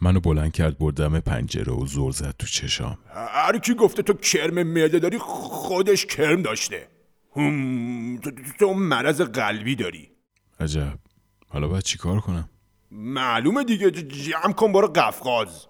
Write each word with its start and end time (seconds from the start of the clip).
منو 0.00 0.20
بلند 0.20 0.52
کرد 0.52 0.78
بردم 0.78 1.20
پنجره 1.20 1.72
و 1.72 1.86
زور 1.86 2.12
زد 2.12 2.34
تو 2.38 2.46
چشام. 2.46 2.98
هر 3.14 3.58
کی 3.58 3.74
گفته 3.74 4.02
تو 4.02 4.12
کرم 4.12 4.62
معده 4.62 4.98
داری 4.98 5.18
خودش 5.18 6.06
کرم 6.06 6.42
داشته. 6.42 6.88
هم 7.36 8.18
تو, 8.18 8.30
تو 8.58 8.74
مرض 8.74 9.20
قلبی 9.20 9.76
داری. 9.76 10.10
عجب. 10.60 10.98
حالا 11.48 11.68
باید 11.68 11.82
چیکار 11.82 12.20
کنم؟ 12.20 12.48
معلومه 12.90 13.64
دیگه 13.64 13.90
جمع 13.90 14.52
کن 14.52 14.72
برو 14.72 14.88
قفقاز. 14.88 15.66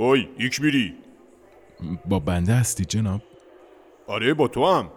اوی 0.00 0.28
یک 0.38 0.60
میری. 0.60 0.94
با 2.06 2.18
بنده 2.18 2.54
هستی 2.54 2.84
جناب؟ 2.84 3.20
آره 4.06 4.34
با 4.34 4.48
تو 4.48 4.66
هم. 4.66 4.90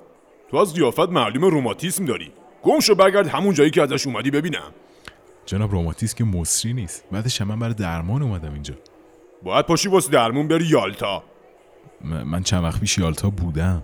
تو 0.52 0.58
از 0.58 0.74
قیافت 0.74 1.10
معلوم 1.10 1.46
روماتیسم 1.46 2.06
داری. 2.06 2.32
گم 2.64 2.80
شو 2.80 2.96
برگرد 2.96 3.28
همون 3.28 3.54
جایی 3.54 3.70
که 3.70 3.82
ازش 3.82 4.08
اومدی 4.08 4.32
ببینم. 4.32 4.72
جناب 5.46 5.72
روماتیسم 5.72 6.18
که 6.18 6.24
مصری 6.24 6.74
نیست. 6.74 7.04
بعدش 7.12 7.42
من 7.42 7.60
برای 7.60 7.74
درمان 7.74 8.22
اومدم 8.22 8.54
اینجا. 8.54 8.74
باید 9.44 9.66
پاشی 9.66 9.90
واسه 9.90 10.12
درمون 10.12 10.48
بری 10.48 10.66
یالتا. 10.66 11.24
من 12.02 12.44
چند 12.44 12.64
وقت 12.64 12.80
پیش 12.80 12.98
یالتا 12.98 13.30
بودم. 13.30 13.84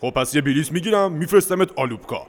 خب 0.00 0.10
پس 0.10 0.34
یه 0.34 0.40
بلیس 0.40 0.72
می‌گیرم 0.72 1.12
میفرستمت 1.12 1.78
آلوبکا 1.78 2.26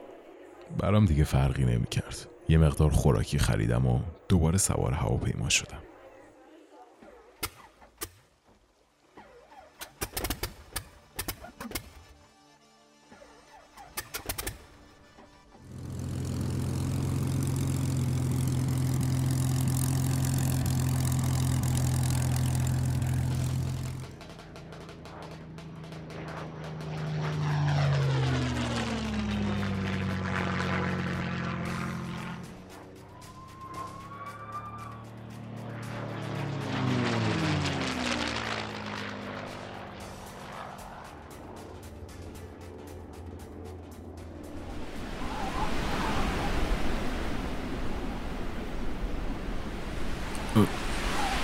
برام 0.80 1.05
دیگه 1.05 1.23
فرقی 1.23 1.65
نمی‌کرد. 1.65 2.27
یه 2.49 2.57
مقدار 2.57 2.89
خوراکی 2.89 3.39
خریدم 3.39 3.85
و 3.85 3.99
دوباره 4.30 4.57
سوار 4.57 4.91
هواپیما 4.91 5.49
شدم. 5.49 5.81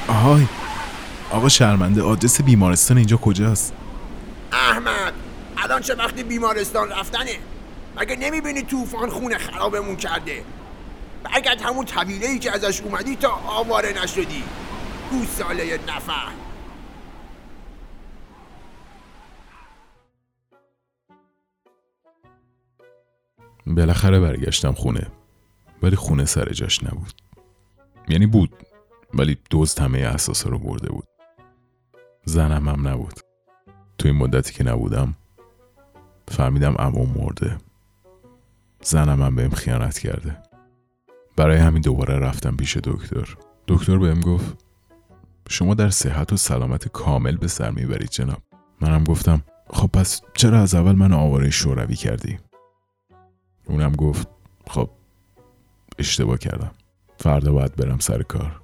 آهای. 0.08 0.46
آقا 1.32 1.50
شرمنده 1.50 2.02
آدرس 2.02 2.42
بیمارستان 2.42 2.98
اینجا 2.98 3.18
کجاست؟ 3.18 3.74
احمد 4.52 5.14
الان 5.58 5.82
چه 5.82 5.96
وقتی 5.96 6.24
بیمارستان 6.24 6.90
رفتنه؟ 6.90 7.38
مگه 7.98 8.16
نمی‌بینی 8.16 8.62
طوفان 8.62 9.10
خونه 9.10 9.38
خرابمون 9.38 9.96
کرده؟ 9.96 10.44
برگرد 11.24 11.62
همون 11.62 11.86
طویله 11.86 12.28
ای 12.28 12.40
که 12.40 12.52
ازش 12.52 12.82
اومدی 12.82 13.16
تا 13.16 13.30
آواره 13.30 14.04
نشدی. 14.04 14.44
گوساله 15.12 15.80
نفر. 15.88 16.28
بالاخره 23.66 24.20
برگشتم 24.20 24.74
خونه. 24.74 25.08
ولی 25.84 25.96
خونه 25.96 26.26
سر 26.26 26.50
جاش 26.50 26.84
نبود. 26.84 27.22
یعنی 28.10 28.26
بود. 28.26 28.71
ولی 29.14 29.38
دوست 29.50 29.82
همه 29.82 30.00
احساسا 30.00 30.50
رو 30.50 30.60
برده 30.60 30.90
بود. 30.90 31.08
زنم 32.26 32.70
هم 32.70 32.88
نبود. 32.88 33.20
تو 33.98 34.08
این 34.08 34.18
مدتی 34.18 34.54
که 34.54 34.64
نبودم 34.64 35.16
فهمیدم 36.28 36.74
عموم 36.74 37.10
مرده. 37.18 37.58
زنم 38.84 39.22
هم 39.22 39.36
بهم 39.36 39.50
خیانت 39.50 40.00
کرده. 40.00 40.38
برای 41.36 41.58
همین 41.58 41.82
دوباره 41.82 42.20
رفتم 42.20 42.56
پیش 42.56 42.78
دکتر. 42.78 43.36
دکتر 43.68 43.98
بهم 43.98 44.20
گفت 44.20 44.66
شما 45.50 45.74
در 45.74 45.90
صحت 45.90 46.34
و 46.34 46.38
سلامت 46.38 46.88
کامل 46.88 47.38
به 47.38 47.48
سر 47.48 47.72
می‌برید 47.72 48.10
جناب. 48.10 48.42
منم 48.82 49.04
گفتم 49.04 49.42
خب 49.70 49.88
پس 49.88 50.22
چرا 50.34 50.60
از 50.60 50.76
اول 50.76 50.96
من 50.96 51.14
آواره 51.14 51.50
شوروی 51.50 51.96
کردی؟ 51.96 52.40
اونم 53.66 53.92
گفت 53.92 54.28
خب 54.68 54.90
اشتباه 56.00 56.38
کردم. 56.38 56.72
فردا 57.18 57.54
باید 57.54 57.76
برم 57.76 58.00
سر 58.00 58.24
کار. 58.24 58.61